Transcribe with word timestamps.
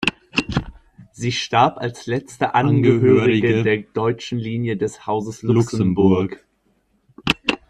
Sie 1.11 1.31
starb 1.31 1.77
als 1.77 2.07
letzte 2.07 2.55
Angehörige 2.55 3.61
der 3.61 3.77
deutschen 3.83 4.39
Linie 4.39 4.75
des 4.75 5.05
Hauses 5.05 5.43
Luxemburg. 5.43 6.43